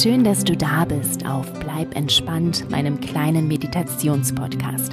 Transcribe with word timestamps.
Schön, 0.00 0.22
dass 0.22 0.44
du 0.44 0.56
da 0.56 0.84
bist 0.84 1.26
auf 1.26 1.52
Bleib 1.54 1.96
entspannt, 1.96 2.70
meinem 2.70 3.00
kleinen 3.00 3.48
Meditationspodcast. 3.48 4.92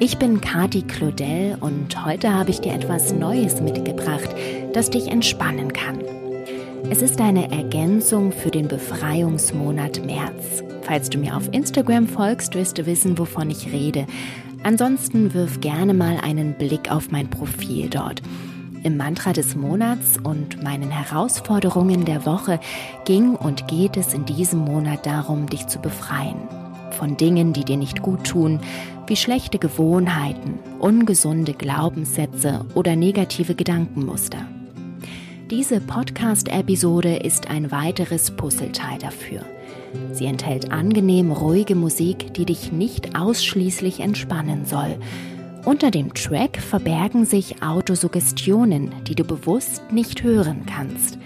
Ich 0.00 0.18
bin 0.18 0.40
Kati 0.40 0.82
Claudel 0.82 1.56
und 1.60 2.04
heute 2.04 2.34
habe 2.34 2.50
ich 2.50 2.60
dir 2.60 2.72
etwas 2.72 3.12
Neues 3.12 3.60
mitgebracht, 3.60 4.34
das 4.72 4.90
dich 4.90 5.06
entspannen 5.06 5.72
kann. 5.72 6.00
Es 6.90 7.02
ist 7.02 7.20
eine 7.20 7.52
Ergänzung 7.52 8.32
für 8.32 8.50
den 8.50 8.66
Befreiungsmonat 8.66 10.04
März. 10.04 10.64
Falls 10.82 11.08
du 11.08 11.18
mir 11.18 11.36
auf 11.36 11.48
Instagram 11.52 12.08
folgst, 12.08 12.56
wirst 12.56 12.78
du 12.78 12.86
wissen, 12.86 13.18
wovon 13.18 13.48
ich 13.48 13.72
rede. 13.72 14.08
Ansonsten 14.64 15.34
wirf 15.34 15.60
gerne 15.60 15.94
mal 15.94 16.18
einen 16.20 16.54
Blick 16.54 16.90
auf 16.90 17.12
mein 17.12 17.30
Profil 17.30 17.88
dort. 17.88 18.22
Im 18.84 18.96
Mantra 18.96 19.32
des 19.32 19.54
Monats 19.54 20.16
und 20.22 20.62
meinen 20.64 20.90
Herausforderungen 20.90 22.04
der 22.04 22.26
Woche 22.26 22.58
ging 23.04 23.36
und 23.36 23.68
geht 23.68 23.96
es 23.96 24.12
in 24.12 24.24
diesem 24.24 24.58
Monat 24.60 25.06
darum, 25.06 25.48
dich 25.48 25.68
zu 25.68 25.78
befreien. 25.78 26.48
Von 26.90 27.16
Dingen, 27.16 27.52
die 27.52 27.64
dir 27.64 27.76
nicht 27.76 28.02
gut 28.02 28.24
tun, 28.24 28.58
wie 29.06 29.14
schlechte 29.14 29.58
Gewohnheiten, 29.58 30.58
ungesunde 30.80 31.52
Glaubenssätze 31.52 32.66
oder 32.74 32.96
negative 32.96 33.54
Gedankenmuster. 33.54 34.48
Diese 35.48 35.80
Podcast-Episode 35.80 37.16
ist 37.16 37.48
ein 37.50 37.70
weiteres 37.70 38.32
Puzzleteil 38.32 38.98
dafür. 38.98 39.42
Sie 40.12 40.26
enthält 40.26 40.72
angenehm 40.72 41.30
ruhige 41.30 41.76
Musik, 41.76 42.34
die 42.34 42.46
dich 42.46 42.72
nicht 42.72 43.16
ausschließlich 43.16 44.00
entspannen 44.00 44.64
soll, 44.64 44.96
unter 45.64 45.90
dem 45.90 46.12
Track 46.14 46.60
verbergen 46.60 47.24
sich 47.24 47.62
Autosuggestionen, 47.62 48.92
die 49.06 49.14
du 49.14 49.24
bewusst 49.24 49.92
nicht 49.92 50.22
hören 50.22 50.66
kannst. 50.66 51.18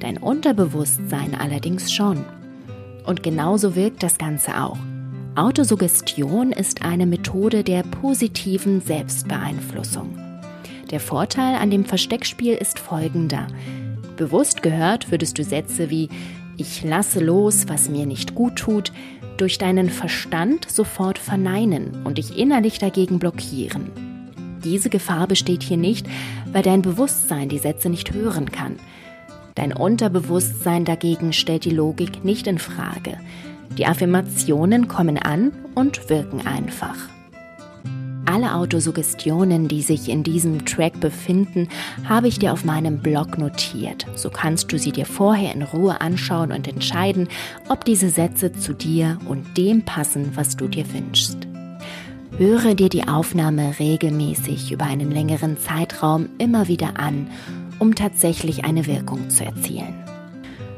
Dein 0.00 0.18
Unterbewusstsein 0.18 1.34
allerdings 1.34 1.92
schon. 1.92 2.24
Und 3.04 3.22
genauso 3.22 3.74
wirkt 3.74 4.02
das 4.02 4.18
Ganze 4.18 4.62
auch. 4.62 4.78
Autosuggestion 5.34 6.52
ist 6.52 6.82
eine 6.82 7.06
Methode 7.06 7.64
der 7.64 7.82
positiven 7.82 8.80
Selbstbeeinflussung. 8.80 10.18
Der 10.90 11.00
Vorteil 11.00 11.54
an 11.54 11.70
dem 11.70 11.84
Versteckspiel 11.84 12.54
ist 12.54 12.78
folgender. 12.78 13.46
Bewusst 14.16 14.62
gehört 14.62 15.10
würdest 15.10 15.38
du 15.38 15.44
Sätze 15.44 15.90
wie 15.90 16.08
Ich 16.56 16.82
lasse 16.82 17.20
los, 17.20 17.68
was 17.68 17.88
mir 17.88 18.04
nicht 18.04 18.34
gut 18.34 18.56
tut, 18.56 18.92
durch 19.40 19.58
deinen 19.58 19.90
Verstand 19.90 20.70
sofort 20.70 21.18
verneinen 21.18 22.02
und 22.04 22.18
dich 22.18 22.38
innerlich 22.38 22.78
dagegen 22.78 23.18
blockieren. 23.18 23.90
Diese 24.64 24.90
Gefahr 24.90 25.26
besteht 25.26 25.62
hier 25.62 25.76
nicht, 25.76 26.06
weil 26.52 26.62
dein 26.62 26.82
Bewusstsein 26.82 27.48
die 27.48 27.58
Sätze 27.58 27.88
nicht 27.88 28.12
hören 28.12 28.50
kann. 28.50 28.76
Dein 29.54 29.72
Unterbewusstsein 29.72 30.84
dagegen 30.84 31.32
stellt 31.32 31.64
die 31.64 31.70
Logik 31.70 32.24
nicht 32.24 32.46
in 32.46 32.58
Frage. 32.58 33.18
Die 33.76 33.86
Affirmationen 33.86 34.88
kommen 34.88 35.18
an 35.18 35.52
und 35.74 36.08
wirken 36.10 36.46
einfach. 36.46 36.96
Alle 38.30 38.54
Autosuggestionen, 38.54 39.68
die 39.68 39.80
sich 39.80 40.10
in 40.10 40.22
diesem 40.22 40.66
Track 40.66 41.00
befinden, 41.00 41.66
habe 42.06 42.28
ich 42.28 42.38
dir 42.38 42.52
auf 42.52 42.62
meinem 42.62 42.98
Blog 42.98 43.38
notiert. 43.38 44.04
So 44.16 44.28
kannst 44.28 44.70
du 44.70 44.78
sie 44.78 44.92
dir 44.92 45.06
vorher 45.06 45.54
in 45.54 45.62
Ruhe 45.62 46.02
anschauen 46.02 46.52
und 46.52 46.68
entscheiden, 46.68 47.28
ob 47.70 47.86
diese 47.86 48.10
Sätze 48.10 48.52
zu 48.52 48.74
dir 48.74 49.18
und 49.26 49.56
dem 49.56 49.82
passen, 49.82 50.32
was 50.34 50.58
du 50.58 50.68
dir 50.68 50.84
wünschst. 50.92 51.38
Höre 52.36 52.74
dir 52.74 52.90
die 52.90 53.08
Aufnahme 53.08 53.78
regelmäßig 53.78 54.72
über 54.72 54.84
einen 54.84 55.10
längeren 55.10 55.56
Zeitraum 55.56 56.28
immer 56.36 56.68
wieder 56.68 57.00
an, 57.00 57.28
um 57.78 57.94
tatsächlich 57.94 58.66
eine 58.66 58.84
Wirkung 58.84 59.30
zu 59.30 59.46
erzielen. 59.46 59.94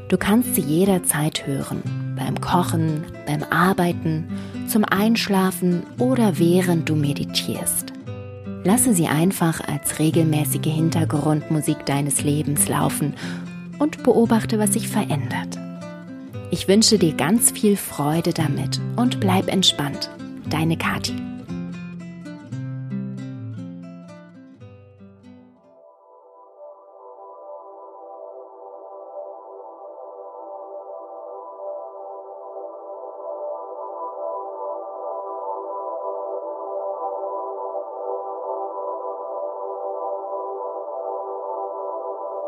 Du 0.08 0.16
kannst 0.16 0.54
sie 0.54 0.62
jederzeit 0.62 1.48
hören, 1.48 1.82
beim 2.16 2.40
Kochen, 2.40 3.06
beim 3.26 3.42
Arbeiten, 3.42 4.28
zum 4.70 4.84
Einschlafen 4.84 5.82
oder 5.98 6.38
während 6.38 6.88
du 6.88 6.94
meditierst. 6.94 7.92
Lasse 8.64 8.94
sie 8.94 9.06
einfach 9.06 9.60
als 9.66 9.98
regelmäßige 9.98 10.72
Hintergrundmusik 10.72 11.84
deines 11.86 12.22
Lebens 12.22 12.68
laufen 12.68 13.14
und 13.78 14.02
beobachte, 14.02 14.58
was 14.58 14.74
sich 14.74 14.88
verändert. 14.88 15.58
Ich 16.50 16.68
wünsche 16.68 16.98
dir 16.98 17.14
ganz 17.14 17.50
viel 17.50 17.76
Freude 17.76 18.32
damit 18.32 18.80
und 18.96 19.20
bleib 19.20 19.48
entspannt. 19.48 20.10
Deine 20.50 20.76
Kathi. 20.76 21.29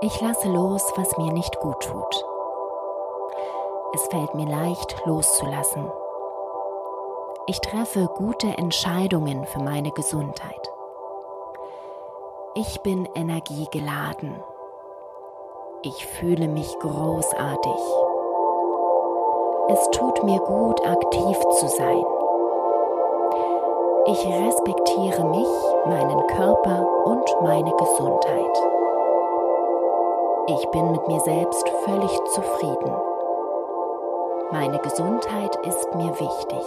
Ich 0.05 0.21
lasse 0.21 0.49
los, 0.49 0.83
was 0.97 1.17
mir 1.17 1.33
nicht 1.33 1.61
gut 1.61 1.79
tut. 1.79 2.27
Es 3.95 4.05
fällt 4.09 4.35
mir 4.35 4.47
leicht 4.47 5.01
loszulassen. 5.07 5.89
Ich 7.47 7.61
treffe 7.61 8.11
gute 8.17 8.49
Entscheidungen 8.49 9.47
für 9.47 9.61
meine 9.61 9.93
Gesundheit. 9.93 10.73
Ich 12.57 12.81
bin 12.81 13.09
energiegeladen. 13.15 14.43
Ich 15.83 16.05
fühle 16.05 16.49
mich 16.49 16.77
großartig. 16.81 17.81
Es 19.69 19.89
tut 19.93 20.25
mir 20.25 20.41
gut, 20.41 20.85
aktiv 20.85 21.39
zu 21.61 21.69
sein. 21.69 22.05
Ich 24.07 24.27
respektiere 24.27 25.25
mich, 25.27 25.49
meinen 25.87 26.27
Körper 26.27 26.89
und 27.05 27.43
meine 27.43 27.71
Gesundheit. 27.77 28.73
Ich 30.49 30.67
bin 30.71 30.91
mit 30.91 31.07
mir 31.07 31.21
selbst 31.21 31.69
völlig 31.85 32.11
zufrieden. 32.35 32.93
Meine 34.51 34.79
Gesundheit 34.81 35.55
ist 35.65 35.95
mir 35.95 36.11
wichtig. 36.19 36.67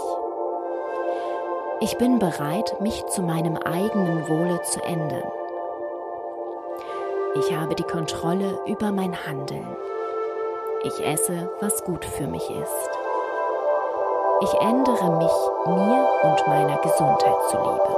Ich 1.81 1.97
bin 1.97 2.19
bereit, 2.19 2.77
mich 2.79 3.05
zu 3.07 3.21
meinem 3.21 3.57
eigenen 3.57 4.29
Wohle 4.29 4.61
zu 4.61 4.81
ändern. 4.81 5.29
Ich 7.35 7.53
habe 7.53 7.75
die 7.75 7.83
Kontrolle 7.83 8.57
über 8.65 8.93
mein 8.93 9.13
Handeln. 9.27 9.67
Ich 10.83 11.05
esse, 11.05 11.49
was 11.59 11.83
gut 11.83 12.05
für 12.05 12.27
mich 12.27 12.49
ist. 12.49 12.89
Ich 14.39 14.53
ändere 14.53 15.17
mich 15.17 15.33
mir 15.67 16.07
und 16.23 16.47
meiner 16.47 16.77
Gesundheit 16.77 17.43
zuliebe. 17.49 17.97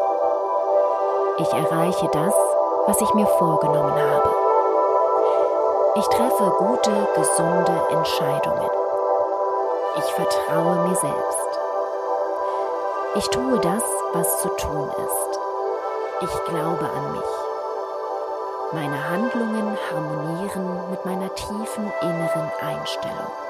Ich 1.37 1.53
erreiche 1.53 2.07
das, 2.11 2.33
was 2.87 2.99
ich 2.99 3.13
mir 3.13 3.27
vorgenommen 3.27 3.93
habe. 3.93 4.36
Ich 5.97 6.07
treffe 6.09 6.53
gute, 6.59 6.91
gesunde 7.15 7.81
Entscheidungen. 7.89 8.69
Ich 9.97 10.13
vertraue 10.13 10.87
mir 10.87 10.95
selbst. 10.95 11.59
Ich 13.15 13.27
tue 13.29 13.59
das, 13.59 13.83
was 14.13 14.41
zu 14.43 14.49
tun 14.49 14.89
ist. 14.89 15.39
Ich 16.21 16.43
glaube 16.49 16.87
an 16.87 17.13
mich. 17.13 18.73
Meine 18.73 19.09
Handlungen 19.09 19.75
harmonieren 19.91 20.91
mit 20.91 21.03
meiner 21.03 21.33
tiefen 21.33 21.91
inneren 22.01 22.51
Einstellung. 22.61 23.46